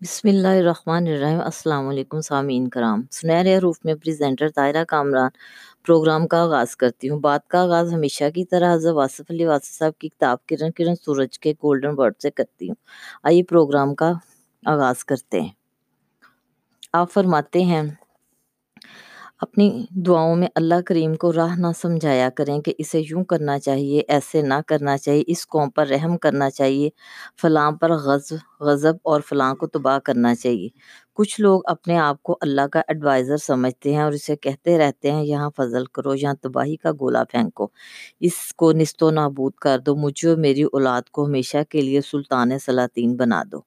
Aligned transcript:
بسم 0.00 0.28
اللہ 0.28 0.48
الرحمن 0.48 1.06
الرحیم۔ 1.06 1.40
السلام 1.40 1.88
علیکم 1.88 2.20
سامعین 2.20 2.68
کرام۔ 2.68 3.02
سنہرے 3.10 3.56
حروف 3.56 3.78
میں 3.84 3.94
پریزنٹر 3.94 4.48
طاہرہ 4.48 4.84
کامران۔ 4.84 5.28
پروگرام 5.86 6.26
کا 6.26 6.42
آغاز 6.42 6.76
کرتی 6.76 7.08
ہوں۔ 7.08 7.20
بات 7.20 7.48
کا 7.48 7.62
آغاز 7.62 7.92
ہمیشہ 7.94 8.24
کی 8.34 8.44
طرح 8.44 8.74
حضرت 8.74 8.94
واصف 8.94 9.30
علی 9.30 9.44
واصف 9.44 9.78
صاحب 9.78 9.98
کی 9.98 10.08
کتاب 10.08 10.46
کرن 10.46 10.70
کرن 10.70 10.94
سورج 10.94 11.38
کے 11.38 11.52
گولڈن 11.52 11.94
ورڈ 11.96 12.14
سے 12.22 12.30
کرتی 12.30 12.68
ہوں۔ 12.68 12.74
آئیے 13.22 13.42
پروگرام 13.42 13.94
کا 13.94 14.12
آغاز 14.66 15.04
کرتے 15.04 15.40
ہیں۔ 15.40 15.52
آپ 16.92 17.12
فرماتے 17.12 17.62
ہیں 17.62 17.82
اپنی 19.40 19.70
دعاؤں 19.90 20.36
میں 20.36 20.48
اللہ 20.54 20.80
کریم 20.86 21.14
کو 21.14 21.32
راہ 21.32 21.54
نہ 21.58 21.66
سمجھایا 21.76 22.28
کریں 22.30 22.60
کہ 22.60 22.72
اسے 22.78 23.00
یوں 23.00 23.24
کرنا 23.24 23.58
چاہیے، 23.58 24.02
ایسے 24.08 24.42
نہ 24.42 24.54
کرنا 24.66 24.96
چاہیے، 24.98 25.22
اس 25.26 25.46
قوم 25.48 25.70
پر 25.70 25.86
رحم 25.86 26.16
کرنا 26.18 26.50
چاہیے، 26.50 26.88
فلاں 27.42 27.70
پر 27.72 27.90
غضب 27.96 28.36
غضب 28.60 28.96
اور 29.02 29.20
فلاں 29.20 29.54
کو 29.54 29.66
تباہ 29.66 29.98
کرنا 29.98 30.34
چاہیے۔ 30.34 30.68
کچھ 31.16 31.40
لوگ 31.40 31.60
اپنے 31.64 31.98
آپ 31.98 32.22
کو 32.22 32.38
اللہ 32.40 32.66
کا 32.72 32.82
ایڈوائزر 32.88 33.36
سمجھتے 33.36 33.94
ہیں 33.94 34.02
اور 34.02 34.12
اسے 34.12 34.36
کہتے 34.36 34.78
رہتے 34.78 35.10
ہیں، 35.10 35.24
یہاں 35.24 35.50
فضل 35.56 35.84
کرو، 35.86 36.14
یہاں 36.14 36.34
تباہی 36.34 36.76
کا 36.76 36.92
گولا 36.92 37.24
پھینکو۔ 37.24 37.68
اس 38.20 38.54
کو 38.56 38.72
نست 38.72 39.02
و 39.02 39.10
نابود 39.10 39.52
کر 39.52 39.78
دو 39.78 39.96
مجھے 39.96 40.28
اور 40.28 40.36
میری 40.36 40.62
اولاد 40.62 41.02
کو 41.02 41.26
ہمیشہ 41.26 41.56
کے 41.68 41.80
لیے 41.80 42.00
سلطان 42.00 42.58
سلاطین 42.58 43.16
بنا 43.16 43.42
دو۔ 43.52 43.60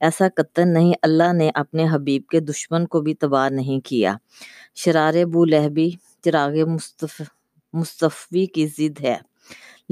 ایسا 0.00 0.28
قطن 0.36 0.72
نہیں، 0.72 0.92
اللہ 1.02 1.32
نے 1.32 1.50
اپنے 1.54 1.86
حبیب 1.92 2.22
کے 2.26 2.40
دشمن 2.40 2.86
کو 2.86 3.00
بھی 3.00 3.14
تباہ 3.14 3.48
نہیں 3.48 3.80
کیا۔ 3.80 4.16
شرار 4.74 5.24
بو 5.24 5.44
لہبی، 5.44 5.90
چراغ 6.24 6.50
مصطفی 7.72 8.46
کی 8.46 8.66
ضد 8.66 9.00
ہے۔ 9.00 9.16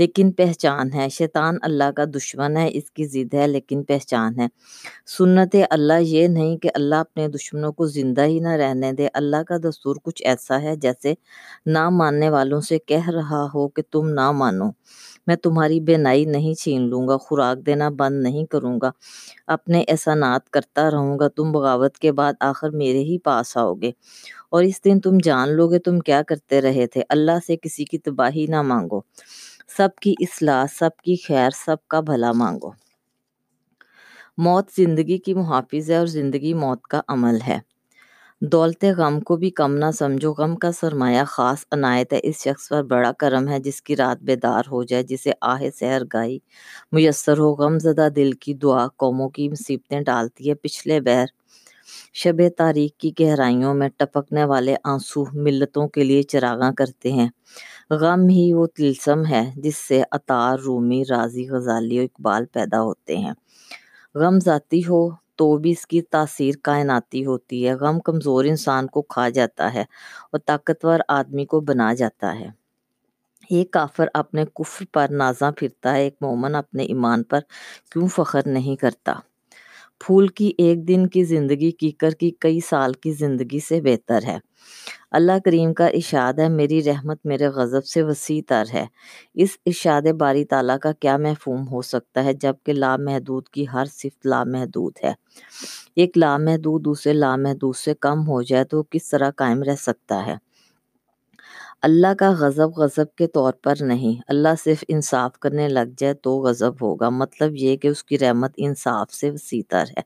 لیکن 0.01 0.33
پہچان 0.33 0.93
ہے۔ 0.93 1.09
شیطان 1.09 1.57
اللہ 1.63 1.91
کا 1.97 2.05
دشمن 2.17 2.57
ہے، 2.57 2.69
اس 2.73 2.91
کی 2.91 3.05
ضد 3.07 3.35
ہے، 3.35 3.47
لیکن 3.47 3.83
پہچان 3.83 4.39
ہے۔ 4.41 4.47
سنت 5.07 5.57
اللہ 5.71 6.01
یہ 6.01 6.27
نہیں 6.29 6.57
کہ 6.57 6.71
اللہ 6.75 6.95
اپنے 6.95 7.29
دشمنوں 7.29 7.73
کو 7.73 7.87
زندہ 7.87 8.25
ہی 8.25 8.39
نہ 8.39 8.49
رہنے 8.49 8.93
دے۔ 8.93 9.09
اللہ 9.15 9.43
کا 9.47 9.57
دستور 9.57 9.97
کچھ 10.03 10.23
ایسا 10.25 10.63
ہے 10.63 10.77
جیسے 10.77 11.15
نہ 11.67 11.89
ماننے 11.91 12.31
والوں 12.31 12.61
سے 12.61 12.79
کہہ 12.79 13.09
رہا 13.09 13.47
ہو 13.55 13.69
کہ 13.69 13.83
تم 13.91 14.09
نہ 14.09 14.31
مانو۔ 14.31 14.71
میں 15.27 15.37
تمہاری 15.37 15.81
بے 15.81 15.97
نائی 15.97 16.25
نہیں 16.25 16.55
چھین 16.55 16.83
لوں 16.83 17.09
گا، 17.09 17.17
خوراک 17.17 17.67
دینا 17.67 17.89
بند 17.89 18.23
نہیں 18.23 18.47
کروں 18.47 18.79
گا۔ 18.83 18.91
اپنے 19.47 19.85
احسانات 19.89 20.51
کرتا 20.51 20.91
رہوں 20.91 21.19
گا، 21.19 21.29
تم 21.29 21.53
بغاوت 21.53 21.95
کے 21.99 22.13
بعد 22.13 22.33
آخر 22.41 22.71
میرے 22.71 22.99
ہی 22.99 23.19
پاس 23.19 23.57
آؤ 23.57 23.75
گے۔ 23.75 23.91
اور 24.51 24.63
اس 24.63 24.85
دن 24.85 25.01
تم 25.01 25.19
جان 25.25 25.49
لو 25.49 25.69
گے 25.69 25.79
تم 25.79 25.99
کیا 25.99 26.23
کرتے 26.23 26.61
رہے 26.61 26.87
تھے۔ 26.87 27.03
اللہ 27.09 27.39
سے 27.47 27.57
کسی 27.57 27.85
کی 27.85 27.99
تباہی 27.99 28.47
نہ 28.49 28.63
مانگو۔ 28.63 29.01
سب 29.77 29.89
کی 30.03 30.15
اصلاح، 30.21 30.65
سب 30.79 30.97
کی 31.05 31.17
خیر، 31.17 31.51
سب 31.67 31.89
کا 31.89 32.01
بھلا 32.01 32.33
مانگو۔ 32.33 32.71
موت 34.39 34.71
زندگی 34.77 35.19
کی 35.19 35.35
محافظ 35.35 35.91
ہے 35.91 35.97
اور 35.97 36.07
زندگی 36.07 36.55
موت 36.55 36.83
کا 36.83 37.01
عمل 37.09 37.39
ہے۔ 37.49 37.59
دولت 38.43 38.85
غم 38.97 39.21
کو 39.21 39.37
بھی 39.37 39.51
کم 39.51 39.75
نہ 39.75 39.91
سمجھو، 39.99 40.33
غم 40.33 40.57
کا 40.57 40.73
سرمایہ 40.73 41.25
خاص 41.27 41.65
عنایت 41.73 42.13
ہے۔ 42.13 42.21
اس 42.23 42.43
شخص 42.43 42.69
پر 42.69 42.83
بڑا 42.83 43.13
کرم 43.13 43.49
ہے 43.49 43.59
جس 43.59 43.83
کی 43.83 43.97
رات 43.97 44.23
بیدار 44.23 44.63
ہو 44.71 44.83
جائے، 44.83 45.03
جسے 45.03 45.33
آہ 45.41 45.63
سحر 45.79 46.03
گائی 46.13 46.39
میسر 46.93 47.39
ہو۔ 47.39 47.55
غم 47.55 47.79
زدہ 47.79 48.09
دل 48.17 48.33
کی 48.33 48.55
دعا، 48.55 48.87
قوموں 48.97 49.29
کی 49.29 49.49
مصیبتیں 49.49 50.01
ڈالتی 50.01 50.49
ہے۔ 50.49 50.55
پچھلے 50.55 51.01
بہر 51.01 51.27
شب 52.15 52.41
تاریخ 52.59 52.91
کی 52.99 53.11
گہرائیوں 53.21 53.75
میں 53.75 53.89
ٹپکنے 53.97 54.45
والے 54.45 54.75
آنسو 54.85 55.25
ملتوں 55.33 55.89
کے 55.89 56.05
لیے 56.05 56.23
چراغاں 56.23 56.73
کرتے 56.73 57.13
ہیں۔ 57.13 57.29
غم 57.91 58.29
ہی 58.29 58.53
وہ 58.53 58.67
تلسم 58.67 59.27
ہے 59.27 59.51
جس 59.57 59.77
سے 59.77 60.03
اطار 60.13 60.59
رومی 60.59 61.03
رازی 61.11 61.49
غزالی 61.49 61.99
و 61.99 62.03
اقبال 62.03 62.47
پیدا 62.47 62.83
ہوتے 62.83 63.17
ہیں۔ 63.17 63.33
غم 64.15 64.39
ذاتی 64.39 64.81
ہو 64.81 65.11
تو 65.37 65.57
بھی 65.57 65.71
اس 65.71 65.87
کی 65.87 66.03
تاثیر 66.03 66.55
کائناتی 66.63 67.27
ہوتی 67.27 67.69
ہے۔ 67.69 67.75
غم 67.75 68.01
کمزور 68.01 68.45
انسان 68.45 68.87
کو 68.87 69.03
کھا 69.03 69.29
جاتا 69.29 69.75
ہے 69.75 69.85
اور 70.33 70.39
طاقتور 70.47 71.01
آدمی 71.09 71.45
کو 71.45 71.61
بنا 71.61 71.95
جاتا 71.95 72.35
ہے۔ 72.41 72.49
ایک 73.51 73.71
کافر 73.71 74.07
اپنے 74.15 74.45
کفر 74.55 74.85
پر 74.93 75.07
نازاں 75.11 75.53
پھرتا 75.53 75.95
ہے۔ 75.95 76.03
ایک 76.03 76.17
مومن 76.21 76.55
اپنے 76.55 76.83
ایمان 76.83 77.23
پر 77.23 77.41
کیوں 77.93 78.09
فخر 78.09 78.41
نہیں 78.47 78.77
کرتا؟ 78.77 79.15
پھول 80.01 80.29
کی 80.29 80.53
ایک 80.59 80.89
دن 80.89 81.07
کی 81.07 81.25
زندگی 81.25 81.71
کیکر 81.71 82.11
کی 82.11 82.31
کئی 82.39 82.61
سال 82.61 82.93
کی 82.93 83.13
زندگی 83.13 83.61
سے 83.61 83.81
بہتر 83.81 84.21
ہے۔ 84.27 84.39
اللہ 85.11 85.33
کریم 85.45 85.75
کا 85.75 85.87
اشاد 85.87 86.33
ہے، 86.33 86.49
میری 86.49 86.85
رحمت 86.85 87.19
میرے 87.25 87.47
غضب 87.47 87.85
سے 87.85 88.03
وسیع 88.03 88.41
تر 88.49 88.65
ہے۔ 88.75 88.87
اس 89.35 89.51
اشاد 89.67 90.03
باری 90.19 90.45
تعالیٰ 90.45 90.79
کا 90.79 90.93
کیا 90.93 91.17
محفوم 91.17 91.69
ہو 91.69 91.83
سکتا 91.83 92.25
ہے 92.25 92.33
جبکہ 92.33 92.73
لامحدود 92.73 93.49
کی 93.49 93.65
ہر 93.73 93.85
صفت 93.85 94.27
لامحدود 94.27 94.93
ہے۔ 95.05 95.13
ایک 95.97 96.19
لامحدود 96.19 96.85
دوسرے 96.85 97.13
لامحدود 97.13 97.77
سے 97.77 97.95
کم 98.01 98.29
ہو 98.29 98.43
جائے 98.43 98.65
تو 98.65 98.83
کس 98.83 99.11
طرح 99.11 99.31
قائم 99.37 99.63
رہ 99.63 99.77
سکتا 99.79 100.27
ہے؟ 100.27 100.37
اللہ 101.83 102.15
کا 102.19 102.31
غضب 102.39 102.71
غضب 102.77 103.15
کے 103.17 103.27
طور 103.27 103.53
پر 103.53 103.75
نہیں۔ 103.81 104.23
اللہ 104.29 104.49
صرف 104.65 104.85
انصاف 104.89 105.39
کرنے 105.39 105.69
لگ 105.69 105.93
جائے 105.99 106.15
تو 106.15 106.41
غضب 106.41 106.73
ہوگا۔ 106.83 107.09
مطلب 107.09 107.51
یہ 107.55 107.77
کہ 107.77 107.89
اس 107.89 108.05
کی 108.05 108.19
رحمت 108.19 108.53
انصاف 108.57 109.15
سے 109.15 109.31
وسیطر 109.31 109.85
ہے 109.97 110.03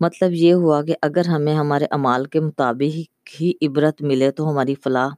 مطلب 0.00 0.32
یہ 0.32 0.52
ہوا 0.54 0.82
کہ 0.82 0.94
اگر 1.02 1.26
ہمیں 1.28 1.54
ہمارے 1.54 1.84
اعمال 1.84 2.24
کے 2.24 2.40
مطابق 2.40 2.98
ہی 3.40 3.52
عبرت 3.62 4.02
ملے 4.02 4.30
تو 4.30 4.50
ہماری 4.50 4.74
فلاح 4.74 5.08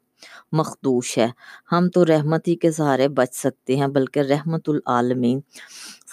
مخدوش 0.53 1.19
ہے۔ 1.19 1.29
ہم 1.73 1.89
تو 1.89 2.07
رحمت 2.07 2.49
ہی 2.49 2.57
کے 2.57 2.71
سہارے 2.71 3.09
بچ 3.09 3.35
سکتے 3.35 3.77
ہیں، 3.77 3.87
بلکہ 3.87 4.21
رحمت 4.21 4.69
العالمین 4.69 5.41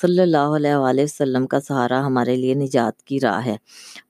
صلی 0.01 0.21
اللہ 0.21 0.55
علیہ 0.55 0.75
وآلہ 0.75 1.01
وسلم 1.01 1.47
کا 1.47 1.61
سہارا 1.61 2.05
ہمارے 2.05 2.35
لیے 2.35 2.53
نجات 2.53 3.03
کی 3.03 3.19
راہ 3.19 3.45
ہے۔ 3.45 3.55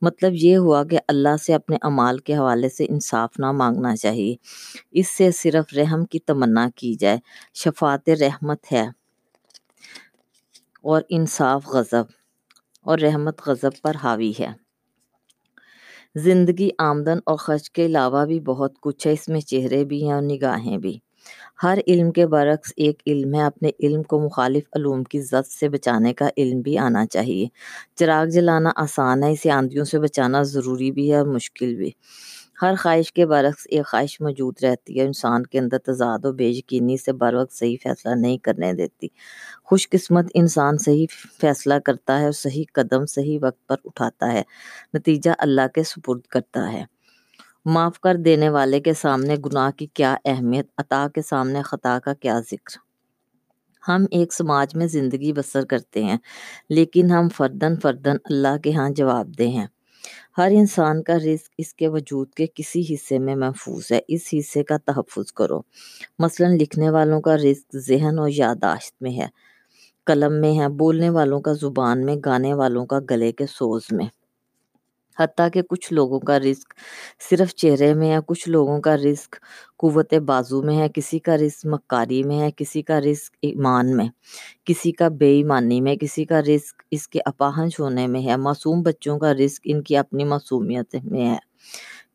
مطلب 0.02 0.34
یہ 0.34 0.58
ہوا 0.58 0.84
کہ 0.84 0.98
اللہ 1.08 1.38
سے 1.46 1.54
اپنے 1.54 1.78
اعمال 1.82 2.18
کے 2.18 2.36
حوالے 2.38 2.70
سے 2.70 2.86
انصاف 2.90 3.30
نہ 3.40 3.52
مانگنا 3.52 3.96
چاہیے۔ 3.96 4.36
اس 4.92 5.18
سے 5.18 5.32
صرف 5.32 5.74
رحم 5.78 6.06
کی 6.06 6.20
تمنا 6.20 6.70
کی 6.76 6.96
جائے۔ 6.96 7.18
شفاعت 7.54 8.10
رحمت 8.10 8.72
ہے 8.72 8.88
اور 10.82 11.02
انصاف 11.10 11.68
غضب 11.68 12.04
اور 12.82 13.00
رحمت 13.00 13.42
غضب 13.48 13.72
پر 13.82 13.96
حاوی 14.04 14.34
ہے۔ 14.40 14.65
زندگی 16.16 16.70
آمدن 16.78 17.20
اور 17.26 17.36
خرچ 17.38 17.72
کے 17.72 17.86
علاوہ 17.86 18.26
بھی 18.26 18.40
بہت 18.40 18.72
کچھ 18.82 19.08
ہے۔ 19.08 19.14
اس 19.14 19.28
میں 19.28 19.40
چہرے 19.42 19.84
بھی 19.86 20.04
ہیں 20.06 20.12
اور 20.12 20.22
نگاہیں 20.22 20.78
بھی۔ 20.78 20.98
ہر 21.64 21.80
علم 21.88 22.12
کے 22.12 22.28
برعکس 22.28 22.74
ایک 22.78 23.04
علم 23.08 23.36
ہے۔ 23.36 23.42
اپنے 23.42 23.72
علم 23.80 24.04
کو 24.04 24.20
مخالف 24.20 24.64
علوم 24.74 25.04
کی 25.04 25.22
زد 25.22 25.48
سے 25.48 25.70
بچانے 25.70 26.14
کا 26.14 26.30
علم 26.38 26.62
بھی 26.62 26.78
آنا 26.78 27.06
چاہیے۔ 27.06 27.48
چراغ 27.96 28.26
جلانا 28.26 28.72
آسان 28.76 29.24
ہے، 29.24 29.32
اسے 29.32 29.52
آندھیوں 29.52 29.86
سے 29.86 30.00
بچانا 30.00 30.44
ضروری 30.44 30.92
بھی 30.92 31.12
ہے 31.12 31.18
اور 31.18 31.28
مشکل 31.28 31.76
بھی۔ 31.76 31.92
ہر 32.62 32.74
خواہش 32.80 33.14
کے 33.14 33.26
برعکس 33.26 33.68
ایک 33.70 33.86
خواہش 33.86 34.22
موجود 34.22 34.64
رہتی 34.64 35.00
ہے۔ 35.00 35.06
انسان 35.06 35.46
کے 35.46 35.60
اندر 35.60 35.78
تضاد 35.78 36.26
و 36.26 36.34
بے 36.34 36.48
یقینی 36.48 36.98
سے 36.98 37.14
بر 37.14 37.34
وقت 37.34 37.54
صحیح 37.54 37.78
فیصلہ 37.84 38.16
نہیں 38.16 38.38
کرنے 38.38 38.74
دیتی۔ 38.74 39.08
خوش 39.64 39.90
قسمت 39.90 40.26
انسان 40.34 40.78
صحیح 40.78 41.06
فیصلہ 41.42 41.74
کرتا 41.86 42.20
ہے 42.20 42.24
اور 42.24 42.32
صحیح 42.32 42.64
قدم 42.74 43.06
صحیح 43.06 43.40
وقت 43.42 43.68
پر 43.68 43.76
اٹھاتا 43.86 44.32
ہے۔ 44.34 44.44
نتیجہ 44.94 45.32
اللہ 45.38 45.68
کے 45.76 45.84
سپرد 45.84 46.22
کرتا 46.22 46.74
ہے۔ 46.74 46.86
معاف 47.66 48.00
کر 48.00 48.16
دینے 48.16 48.50
والے 48.50 48.80
کے 48.80 48.94
سامنے 48.94 49.36
گناہ 49.46 49.72
کی 49.72 49.86
کیا 49.86 50.16
اہمیت؟ 50.26 50.68
عطا 50.78 51.08
کے 51.16 51.22
سامنے 51.22 51.62
خطا 51.62 52.00
کا 52.04 52.14
کیا 52.14 52.40
ذکر؟ 52.40 52.78
ہم 53.84 54.06
ایک 54.12 54.34
سماج 54.34 54.76
میں 54.76 54.88
زندگی 54.88 55.34
بسر 55.34 55.66
کرتے 55.66 56.04
ہیں، 56.04 56.18
لیکن 56.70 57.12
ہم 57.12 57.30
فردن 57.30 57.76
فردن 57.76 58.16
اللہ 58.26 58.58
کے 58.64 58.74
ہاں 58.74 58.90
جواب 58.90 59.28
دہ 59.40 59.44
ہیں۔ 59.44 59.68
ہر 60.38 60.52
انسان 60.52 61.04
کا 61.04 61.18
رزق 61.18 61.50
اس 61.58 61.74
کے 61.74 61.88
وجود 61.88 62.34
کے 62.34 62.46
کسی 62.56 62.82
حصے 62.94 63.20
میں 63.20 63.36
محفوظ 63.36 63.92
ہے۔ 63.92 64.00
اس 64.08 64.22
حصے 64.40 64.64
کا 64.64 64.78
تحفظ 64.78 65.32
کرو۔ 65.34 65.62
مثلا 66.20 66.48
لکھنے 66.50 66.90
والوں 66.90 67.22
کا 67.22 67.36
رزق 67.38 67.78
ذہن 67.78 68.20
اور 68.20 68.30
یاداشت 68.34 69.02
میں 69.02 69.12
ہے۔ 69.12 69.28
قلم 70.06 70.34
میں 70.42 70.60
ہے۔ 70.60 70.70
بولنے 70.70 71.10
والوں 71.10 71.42
کا 71.42 71.54
زبان 71.54 72.06
میں۔ 72.06 72.16
گانے 72.26 72.54
والوں 72.54 72.86
کا 72.86 73.00
گلے 73.10 73.32
کے 73.32 73.46
سوز 73.46 73.82
میں۔ 73.92 74.06
حتیٰ 75.20 75.48
کہ 75.54 75.62
کچھ 75.62 75.94
لوگوں 75.94 76.20
کا 76.20 76.40
رزق 76.40 76.74
صرف 77.30 77.54
چہرے 77.56 77.94
میں 77.94 78.12
ہے 78.12 78.18
کچھ 78.28 78.48
لوگوں 78.50 78.80
کا 78.82 78.96
رزق 78.98 79.36
قوت 79.78 80.14
بازو 80.26 80.62
میں 80.62 80.78
ہے، 80.78 80.88
کسی 80.94 81.20
کا 81.20 81.38
رزق 81.38 81.66
مکاری 81.66 82.24
میں 82.24 82.40
ہے، 82.40 82.50
کسی 82.58 82.82
کا 82.82 83.00
رزق 83.02 83.36
ایمان 83.42 83.98
میں، 83.98 84.08
کسی 84.66 84.92
کا 84.92 85.08
بے 85.10 85.32
ایمانی 85.36 85.82
میں، 85.82 85.96
کسی 85.96 86.26
کا 86.26 86.42
رزق 86.42 86.84
اس 86.92 87.08
کے 87.08 87.20
اپاہنج 87.26 87.76
ہونے 87.80 88.08
میں 88.08 88.26
ہے، 88.26 88.38
معصوم 88.38 88.82
بچوں 88.84 89.20
کا 89.20 89.34
رزق 89.34 89.62
ان 89.66 89.82
کی 89.84 89.98
اپنی 89.98 90.24
معصومیت 90.24 90.96
میں 91.06 91.30
ہے۔ 91.30 91.38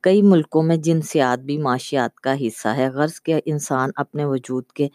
کئی 0.03 0.23
ملکوں 0.23 0.63
میں 0.63 0.77
جنسیات 0.77 1.39
بھی 1.39 1.59
معاشیات 1.59 2.17
کا 2.17 2.35
حصہ 2.47 2.69
ہے، 2.69 2.89
غرض 2.89 3.21
کے 3.21 3.41
انسان 3.45 3.91
اپنے 3.97 4.25
وجود 4.25 4.65
کے 4.75 4.89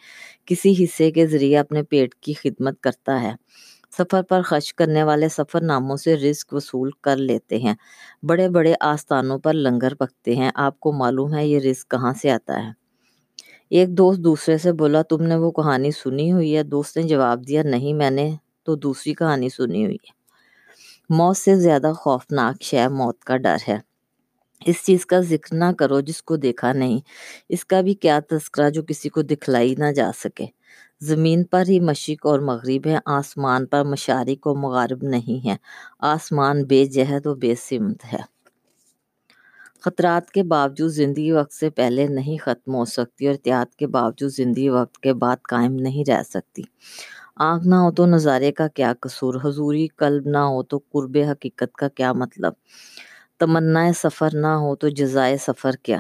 کسی 0.45 0.73
حصے 0.83 1.11
کے 1.11 1.27
ذریعے 1.27 1.57
اپنے 1.57 1.83
پیٹ 1.83 2.15
کی 2.15 2.33
خدمت 2.33 2.81
کرتا 2.81 3.21
ہے۔ 3.21 3.33
سفر 3.97 4.21
پر 4.21 4.41
خرچ 4.41 4.73
کرنے 4.73 5.03
والے 5.03 5.29
سفر 5.29 5.61
ناموں 5.61 5.97
سے 5.97 6.15
رزق 6.15 6.53
وصول 6.53 6.91
کر 7.01 7.17
لیتے 7.17 7.57
ہیں۔ 7.57 7.73
بڑے 8.23 8.49
بڑے 8.49 8.73
آستانوں 8.79 9.39
پر 9.39 9.53
لنگر 9.53 9.93
پکتے 9.93 10.35
ہیں۔ 10.35 10.51
آپ 10.55 10.79
کو 10.79 10.91
معلوم 10.91 11.33
ہے 11.33 11.47
یہ 11.47 11.59
رزق 11.59 11.91
کہاں 11.91 12.13
سے 12.21 12.31
آتا 12.31 12.67
ہے۔ 12.67 12.71
ایک 13.69 13.89
دوست 13.89 14.19
دوسرے 14.19 14.57
سے 14.57 14.73
بولا، 14.73 15.01
تم 15.01 15.23
نے 15.23 15.35
وہ 15.35 15.51
کہانی 15.51 15.91
سنی 15.91 16.31
ہوئی 16.31 16.57
ہے؟ 16.57 16.63
دوست 16.63 16.97
نے 16.97 17.03
جواب 17.03 17.47
دیا، 17.47 17.63
نہیں، 17.63 17.93
میں 17.93 18.09
نے 18.09 18.35
تو 18.63 18.75
دوسری 18.75 19.13
کہانی 19.13 19.49
سنی 19.49 19.85
ہوئی 19.85 19.95
ہے۔ 19.95 20.25
موت 21.09 21.37
سے 21.37 21.55
زیادہ 21.55 21.91
خوفناک 21.97 22.63
شے، 22.63 22.87
موت 22.87 23.19
کا 23.19 23.37
ڈر 23.37 23.55
ہے۔ 23.67 23.94
اس 24.61 24.85
چیز 24.85 25.05
کا 25.05 25.19
ذکر 25.19 25.55
نہ 25.55 25.71
کرو 25.79 25.99
جس 25.99 26.21
کو 26.23 26.35
دیکھا 26.35 26.73
نہیں۔ 26.73 26.99
اس 27.49 27.65
کا 27.65 27.81
بھی 27.81 27.93
کیا 27.93 28.19
تذکرہ 28.29 28.69
جو 28.69 28.83
کسی 28.83 29.09
کو 29.09 29.21
دکھلائی 29.21 29.75
نہ 29.77 29.91
جا 29.91 30.11
سکے۔ 30.17 30.45
زمین 31.01 31.43
پر 31.43 31.63
ہی 31.69 31.79
مشرق 31.79 32.25
اور 32.25 32.39
مغرب 32.39 32.87
ہے 32.87 32.97
آسمان 33.05 33.65
پر 33.65 33.83
مشارق 33.83 34.47
و 34.47 34.55
مغارب 34.55 35.03
نہیں 35.03 35.47
ہے 35.47 35.55
آسمان 35.99 36.63
بے 36.63 36.85
جہد 36.85 37.25
و 37.25 37.35
بے 37.35 37.55
سمت 37.55 38.05
ہے۔ 38.13 38.35
خطرات 39.81 40.31
کے 40.31 40.43
باوجود 40.43 40.91
زندگی 40.91 41.31
وقت 41.31 41.53
سے 41.53 41.69
پہلے 41.69 42.07
نہیں 42.07 42.37
ختم 42.37 42.75
ہو 42.75 42.85
سکتی 42.85 43.27
اور 43.27 43.33
احتیاط 43.33 43.75
کے 43.75 43.87
باوجود 43.87 44.31
زندگی 44.31 44.69
وقت 44.69 44.97
کے 44.97 45.13
بعد 45.13 45.37
قائم 45.49 45.73
نہیں 45.73 46.09
رہ 46.09 46.23
سکتی۔ 46.23 46.61
آنکھ 47.35 47.67
نہ 47.67 47.75
ہو 47.75 47.91
تو 47.91 48.05
نظارے 48.05 48.51
کا 48.51 48.67
کیا 48.67 48.93
قصور؟ 48.99 49.35
حضوری 49.43 49.87
قلب 49.87 50.27
نہ 50.27 50.37
ہو 50.37 50.63
تو 50.63 50.79
قرب 50.91 51.17
حقیقت 51.31 51.75
کا 51.75 51.87
کیا 51.87 52.13
مطلب؟ 52.13 52.53
تمنا 53.41 53.81
سفر 53.95 54.29
نہ 54.33 54.47
ہو 54.47 54.75
تو 54.75 54.89
جزائے 54.89 55.37
سفر 55.37 55.75
کیا؟ 55.83 55.99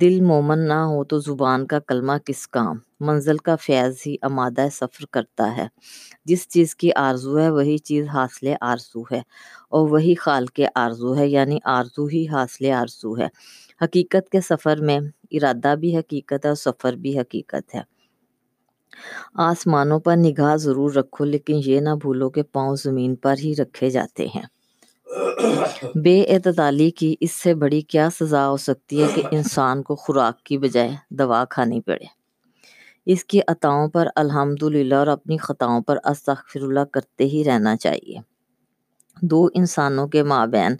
دل 0.00 0.20
مومن 0.20 0.58
نہ 0.68 0.78
ہو 0.90 1.02
تو 1.04 1.18
زبان 1.18 1.66
کا 1.66 1.78
کلمہ 1.78 2.12
کس 2.26 2.46
کام؟ 2.48 2.76
منزل 3.00 3.36
کا 3.36 3.56
فیض 3.56 3.94
ہی 4.06 4.14
امادہ 4.22 4.66
سفر 4.72 5.04
کرتا 5.12 5.50
ہے۔ 5.56 5.66
جس 6.24 6.46
چیز 6.48 6.74
کی 6.76 6.90
آرزو 6.96 7.38
ہے 7.38 7.48
وہی 7.50 7.76
چیز 7.78 8.06
حاصل 8.08 8.52
آرزو 8.60 9.02
ہے، 9.12 9.20
اور 9.70 9.88
وہی 9.90 10.14
خال 10.14 10.46
کے 10.46 10.66
آرزو 10.74 11.16
ہے 11.16 11.28
یعنی 11.28 11.58
آرزو 11.76 12.06
ہی 12.06 12.26
حاصل 12.28 12.70
آرزو 12.72 13.16
ہے۔ 13.18 13.28
حقیقت 13.80 14.30
کے 14.30 14.40
سفر 14.40 14.80
میں 14.80 14.98
ارادہ 15.30 15.74
بھی 15.80 15.96
حقیقت 15.98 16.44
ہے 16.44 16.48
اور 16.48 16.56
سفر 16.56 16.92
بھی 16.96 17.18
حقیقت 17.20 17.74
ہے۔ 17.74 17.82
آسمانوں 19.42 20.00
پر 20.00 20.16
نگاہ 20.16 20.56
ضرور 20.56 20.92
رکھو، 20.94 21.24
لیکن 21.24 21.60
یہ 21.64 21.80
نہ 21.80 21.94
بھولو 22.02 22.30
کہ 22.30 22.42
پاؤں 22.52 22.76
زمین 22.76 23.14
پر 23.16 23.34
ہی 23.38 23.54
رکھے 23.58 23.90
جاتے 23.90 24.26
ہیں۔ 24.34 24.46
بے 25.94 26.24
اعتدالی 26.28 26.90
کی 26.90 27.14
اس 27.20 27.32
سے 27.32 27.54
بڑی 27.54 27.80
کیا 27.80 28.08
سزا 28.20 28.48
ہو 28.48 28.56
سکتی 28.56 29.02
ہے 29.02 29.08
کہ 29.14 29.22
انسان 29.30 29.82
کو 29.82 29.96
خوراک 29.96 30.42
کی 30.42 30.58
بجائے 30.58 30.90
دوا 31.10 31.44
کھانی 31.44 31.80
پڑے؟ 31.80 32.04
اس 33.06 33.24
کی 33.24 33.40
عطاؤں 33.48 33.88
پر 33.88 34.08
الحمدللہ 34.16 34.94
اور 34.94 35.06
اپنی 35.06 35.36
خطاؤں 35.36 35.80
پر 35.80 35.98
استغفر 36.04 36.60
اللہ 36.62 36.84
کرتے 36.92 37.24
ہی 37.24 37.44
رہنا 37.44 37.76
چاہیے۔ 37.76 38.18
دو 39.22 39.48
انسانوں 39.54 40.06
کے 40.08 40.22
مابین 40.22 40.76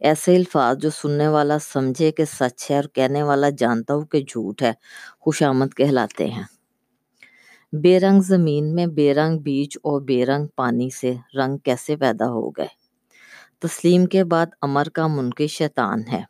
ایسے 0.00 0.36
الفاظ 0.36 0.78
جو 0.78 0.90
سننے 0.90 1.28
والا 1.28 1.58
سمجھے 1.58 2.12
کہ 2.12 2.24
سچ 2.24 2.70
ہے 2.70 2.76
اور 2.76 2.84
کہنے 2.84 3.22
والا 3.22 3.50
جانتا 3.58 3.94
ہو 3.94 4.04
کہ 4.04 4.20
جھوٹ 4.20 4.62
ہے، 4.62 4.72
خوش 5.20 5.42
آمد 5.42 5.74
کہلاتے 5.74 6.26
ہیں۔ 6.26 6.42
بے 7.72 8.00
رنگ 8.00 8.20
زمین 8.20 8.74
میں 8.74 8.86
بے 8.86 9.14
رنگ 9.14 9.38
بیج 9.38 9.78
اور 9.82 10.00
بے 10.00 10.26
رنگ 10.26 10.46
پانی 10.56 10.90
سے 10.90 11.14
رنگ 11.34 11.58
کیسے 11.58 11.96
پیدا 11.96 12.26
ہو 12.26 12.50
گئے؟ 12.50 12.85
تسلیم 13.62 14.06
کے 14.06 14.24
بعد 14.24 14.46
امر 14.62 14.88
کا 14.92 15.06
منکر 15.06 15.46
شیطان 15.46 16.02
ہے۔ 16.12 16.22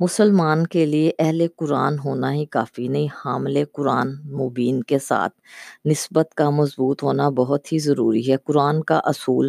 مسلمان 0.00 0.66
کے 0.66 0.86
لیے 0.86 1.12
اہل 1.18 1.46
قرآن 1.56 1.98
ہونا 2.04 2.32
ہی 2.32 2.44
کافی 2.46 2.88
نہیں، 2.88 3.06
حامل 3.24 3.64
قرآن 3.72 4.08
مبین 4.32 4.82
کے 4.82 4.98
ساتھ 4.98 5.32
نسبت 5.86 6.34
کا 6.34 6.50
مضبوط 6.50 7.02
ہونا 7.02 7.28
بہت 7.28 7.72
ہی 7.72 7.78
ضروری 7.78 8.32
ہے۔ 8.32 8.36
قرآن 8.44 8.82
کا 8.82 9.00
اصول 9.04 9.48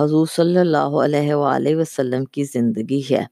حضور 0.00 0.26
صلی 0.36 0.58
اللہ 0.58 0.94
علیہ 1.04 1.34
وآلہ 1.34 1.76
وسلم 1.76 2.24
کی 2.24 2.44
زندگی 2.44 3.00
ہے۔ 3.10 3.24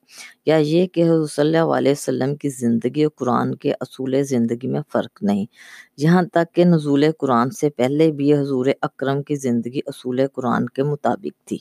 یا 0.46 0.56
یہ 0.56 0.86
کہ 0.86 1.02
حضور 1.02 1.26
صلی 1.26 1.56
اللہ 1.58 1.72
علیہ 1.72 1.92
وسلم 1.92 2.36
کی 2.36 2.48
زندگی 2.48 3.02
اور 3.02 3.10
قرآن 3.16 3.54
کے 3.54 3.72
اصول 3.80 4.22
زندگی 4.22 4.68
میں 4.68 4.80
فرق 4.92 5.22
نہیں۔ 5.22 5.46
یہاں 5.96 6.22
تک 6.22 6.54
کہ 6.54 6.64
نزول 6.64 7.04
قرآن 7.18 7.50
سے 7.50 7.70
پہلے 7.70 8.12
بھی 8.12 8.34
حضور 8.34 8.66
اکرم 8.82 9.22
کی 9.22 9.34
زندگی 9.34 9.80
اصول 9.86 10.20
قرآن 10.34 10.66
کے 10.66 10.82
مطابق 10.82 11.46
تھی۔ 11.46 11.58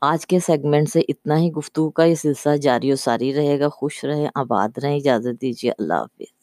آج 0.00 0.26
کے 0.26 0.38
سیگمنٹ 0.38 0.88
سے 0.88 1.00
اتنا 1.08 1.38
ہی 1.38 1.50
گفتگو 1.50 1.90
کا 1.90 2.04
یہ 2.04 2.14
سلسلہ 2.14 2.56
جاری 2.56 2.92
و 2.92 2.96
ساری 2.96 3.34
رہے 3.34 3.60
گا۔ 3.60 3.68
خوش 3.68 4.04
رہیں، 4.04 4.28
آباد 4.34 4.78
رہیں، 4.82 4.96
اجازت 4.96 5.42
دیجیے۔ 5.42 5.72
اللہ 5.78 5.94
حافظ۔ 5.94 6.41